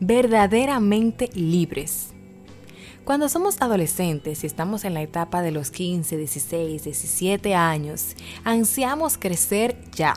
[0.00, 2.14] verdaderamente libres.
[3.04, 9.18] Cuando somos adolescentes y estamos en la etapa de los 15, 16, 17 años, ansiamos
[9.18, 10.14] crecer ya.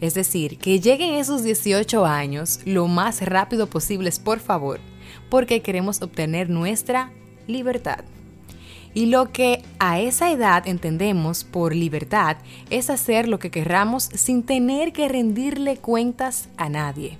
[0.00, 4.80] Es decir, que lleguen esos 18 años lo más rápido posible, por favor,
[5.28, 7.12] porque queremos obtener nuestra
[7.46, 8.04] libertad.
[8.92, 12.38] Y lo que a esa edad entendemos por libertad
[12.70, 17.18] es hacer lo que querramos sin tener que rendirle cuentas a nadie.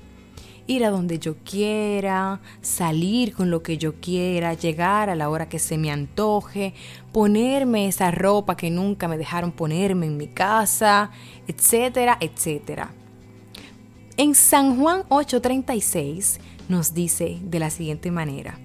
[0.71, 5.49] Ir a donde yo quiera, salir con lo que yo quiera, llegar a la hora
[5.49, 6.75] que se me antoje,
[7.11, 11.11] ponerme esa ropa que nunca me dejaron ponerme en mi casa,
[11.49, 12.93] etcétera, etcétera.
[14.17, 18.61] En San Juan 8:36 nos dice de la siguiente manera.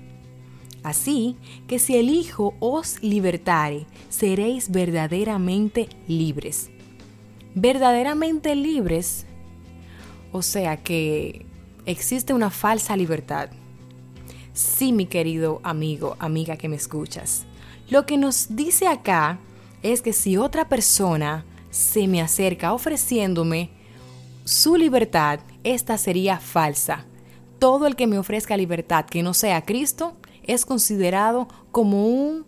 [0.83, 6.69] Así que si el Hijo os libertare, seréis verdaderamente libres.
[7.55, 9.25] Verdaderamente libres,
[10.31, 11.47] o sea que
[11.85, 13.49] existe una falsa libertad.
[14.53, 17.45] Sí, mi querido amigo, amiga que me escuchas.
[17.89, 19.39] Lo que nos dice acá
[19.83, 23.69] es que si otra persona se me acerca ofreciéndome
[24.45, 27.05] su libertad, esta sería falsa.
[27.59, 32.45] Todo el que me ofrezca libertad que no sea Cristo es considerado como un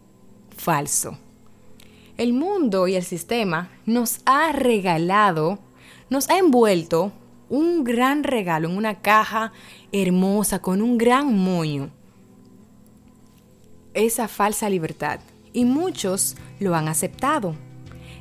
[0.55, 1.17] falso.
[2.17, 5.59] El mundo y el sistema nos ha regalado,
[6.09, 7.11] nos ha envuelto
[7.49, 9.51] un gran regalo en una caja
[9.91, 11.89] hermosa con un gran moño.
[13.93, 15.19] Esa falsa libertad.
[15.53, 17.55] Y muchos lo han aceptado.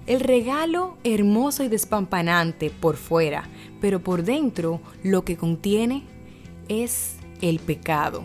[0.06, 3.48] El regalo hermoso y despampanante por fuera,
[3.80, 6.04] pero por dentro lo que contiene
[6.68, 8.22] es el pecado,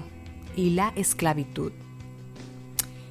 [0.56, 1.72] y la esclavitud.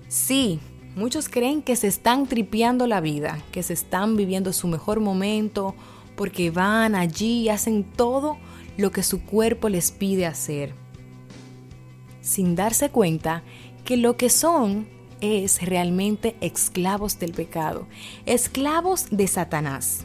[0.09, 0.61] Sí,
[0.97, 5.75] muchos creen que se están tripeando la vida, que se están viviendo su mejor momento,
[6.21, 8.37] porque van allí y hacen todo
[8.77, 10.75] lo que su cuerpo les pide hacer,
[12.21, 13.43] sin darse cuenta
[13.87, 14.87] que lo que son
[15.23, 17.87] es realmente esclavos del pecado,
[18.27, 20.05] esclavos de Satanás.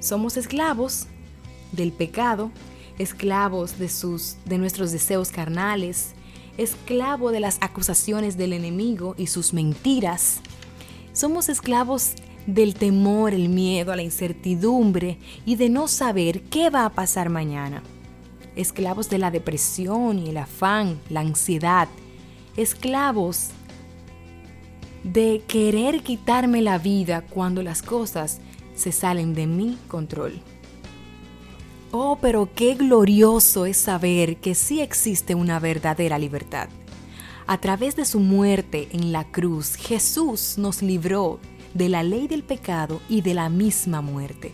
[0.00, 1.06] Somos esclavos
[1.70, 2.50] del pecado,
[2.98, 6.14] esclavos de sus de nuestros deseos carnales,
[6.56, 10.40] esclavo de las acusaciones del enemigo y sus mentiras.
[11.12, 12.14] Somos esclavos
[12.48, 17.28] del temor, el miedo, a la incertidumbre y de no saber qué va a pasar
[17.28, 17.82] mañana.
[18.56, 21.88] Esclavos de la depresión y el afán, la ansiedad.
[22.56, 23.50] Esclavos
[25.04, 28.40] de querer quitarme la vida cuando las cosas
[28.74, 30.40] se salen de mi control.
[31.90, 36.70] Oh, pero qué glorioso es saber que sí existe una verdadera libertad.
[37.46, 41.40] A través de su muerte en la cruz, Jesús nos libró
[41.74, 44.52] de la ley del pecado y de la misma muerte.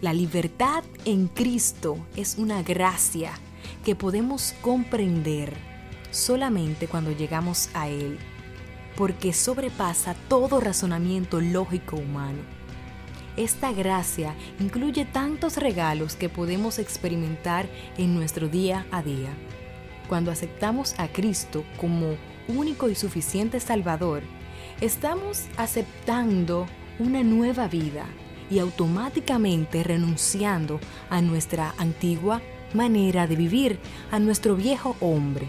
[0.00, 3.32] La libertad en Cristo es una gracia
[3.84, 5.54] que podemos comprender
[6.10, 8.18] solamente cuando llegamos a Él,
[8.96, 12.58] porque sobrepasa todo razonamiento lógico humano
[13.38, 19.30] esta gracia incluye tantos regalos que podemos experimentar en nuestro día a día.
[20.08, 22.16] Cuando aceptamos a Cristo como
[22.48, 24.24] único y suficiente Salvador,
[24.80, 26.66] estamos aceptando
[26.98, 28.06] una nueva vida
[28.50, 30.80] y automáticamente renunciando
[31.10, 32.40] a nuestra antigua
[32.74, 33.78] manera de vivir,
[34.10, 35.48] a nuestro viejo hombre,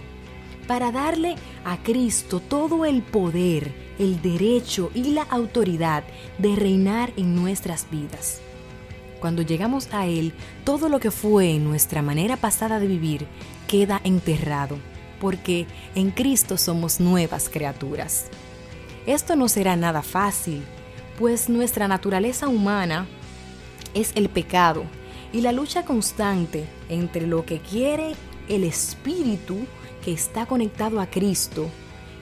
[0.67, 1.35] para darle
[1.65, 6.03] a Cristo todo el poder el derecho y la autoridad
[6.37, 8.39] de reinar en nuestras vidas.
[9.19, 13.27] Cuando llegamos a Él, todo lo que fue nuestra manera pasada de vivir
[13.67, 14.77] queda enterrado,
[15.19, 18.27] porque en Cristo somos nuevas criaturas.
[19.05, 20.63] Esto no será nada fácil,
[21.17, 23.07] pues nuestra naturaleza humana
[23.93, 24.83] es el pecado
[25.33, 28.13] y la lucha constante entre lo que quiere
[28.47, 29.57] el espíritu
[30.03, 31.69] que está conectado a Cristo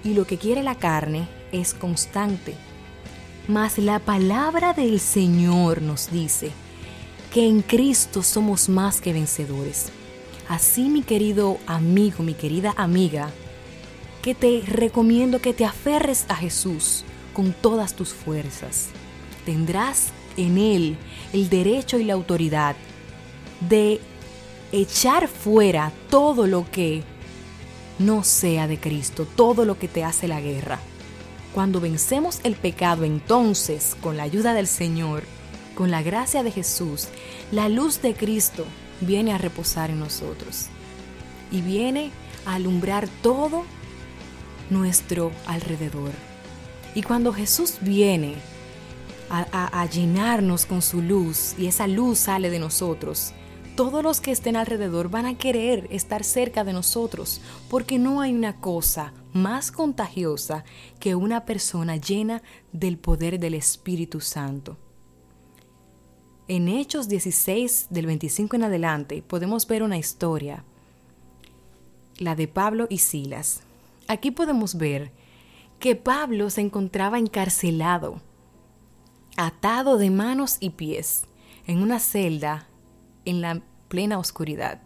[0.04, 2.56] y lo que quiere la carne es constante.
[3.48, 6.52] Mas la palabra del Señor nos dice
[7.34, 9.92] que en Cristo somos más que vencedores.
[10.50, 13.32] Así mi querido amigo, mi querida amiga,
[14.28, 18.88] que te recomiendo que te aferres a Jesús con todas tus fuerzas.
[19.46, 20.98] Tendrás en Él
[21.32, 22.76] el derecho y la autoridad
[23.70, 24.02] de
[24.74, 27.04] echar fuera todo lo que
[28.00, 30.78] no sea de Cristo, todo lo que te hace la guerra.
[31.54, 35.24] Cuando vencemos el pecado, entonces, con la ayuda del Señor,
[35.74, 37.08] con la gracia de Jesús,
[37.54, 38.66] la luz de Cristo
[39.00, 40.66] viene a reposar en nosotros
[41.50, 42.12] y viene
[42.46, 43.64] a alumbrar todo
[44.70, 46.12] nuestro alrededor.
[46.96, 48.36] Y cuando Jesús viene
[49.30, 53.34] a, llenarnos con su luz y esa luz sale de nosotros,
[53.76, 58.34] todos los que estén alrededor van a querer estar cerca de nosotros, porque no hay
[58.34, 60.64] una cosa más contagiosa
[61.00, 62.42] que una persona llena
[62.72, 64.78] del poder del Espíritu Santo.
[66.48, 70.64] En Hechos 16 del 25 en adelante podemos ver una historia,
[72.18, 73.62] la de Pablo y Silas.
[74.08, 75.12] Aquí podemos ver
[75.80, 78.22] que Pablo se encontraba encarcelado,
[79.36, 81.26] atado de manos y pies,
[81.66, 82.68] en una celda
[83.26, 84.82] en la plena oscuridad.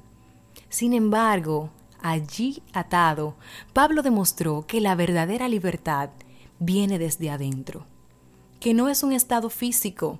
[0.70, 1.70] Sin embargo,
[2.02, 3.36] allí atado,
[3.74, 6.10] Pablo demostró que la verdadera libertad
[6.60, 7.86] viene desde adentro,
[8.60, 10.20] que no es un estado físico,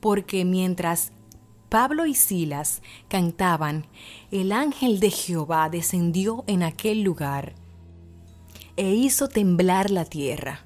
[0.00, 1.12] porque mientras
[1.68, 3.86] Pablo y Silas cantaban,
[4.30, 7.54] el ángel de Jehová descendió en aquel lugar
[8.76, 10.64] e hizo temblar la tierra.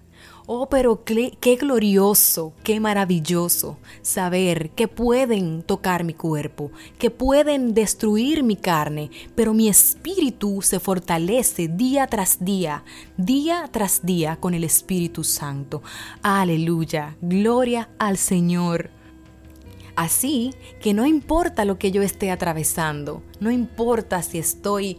[0.50, 8.42] Oh, pero qué, glorioso, qué maravilloso saber que pueden tocar mi cuerpo, que pueden destruir
[8.42, 12.82] mi carne, pero mi espíritu se fortalece día tras día,
[13.18, 15.82] día tras día con el Espíritu Santo.
[16.22, 18.88] Aleluya, gloria al Señor.
[19.96, 24.96] Así que no importa lo que yo esté atravesando, no importa si estoy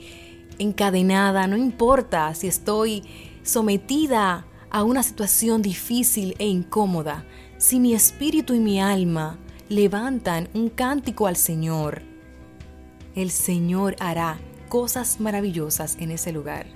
[0.60, 3.04] encadenada, no importa si estoy
[3.44, 7.26] sometida a una situación difícil e incómoda,
[7.58, 12.04] si mi espíritu y mi alma levantan un cántico al Señor,
[13.16, 14.40] el Señor hará
[14.70, 16.68] cosas maravillosas en ese lugar.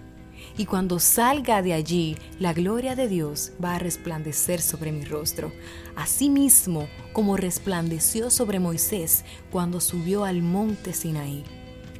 [0.58, 5.52] Y cuando salga de allí, la gloria de Dios va a resplandecer sobre mi rostro,
[5.96, 11.44] asimismo como resplandeció sobre Moisés cuando subió al monte Sinaí.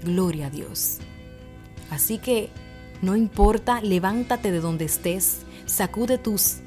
[0.04, 1.00] Gloria a Dios.
[1.90, 2.50] Así que
[3.02, 6.60] no importa, levántate de donde estés, sacude tus,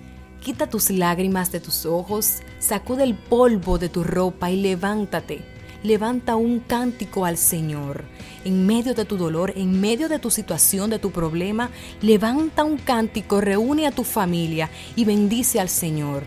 [0.42, 5.56] quita tus lágrimas de tus ojos, sacude el polvo de tu ropa y levántate.
[5.82, 8.04] Levanta un cántico al Señor.
[8.44, 11.70] En medio de tu dolor, en medio de tu situación, de tu problema,
[12.02, 16.24] levanta un cántico, reúne a tu familia y bendice al Señor.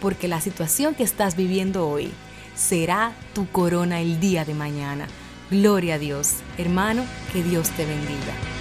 [0.00, 2.12] Porque la situación que estás viviendo hoy
[2.54, 5.08] será tu corona el día de mañana.
[5.50, 6.36] Gloria a Dios.
[6.58, 8.57] Hermano, que Dios te bendiga.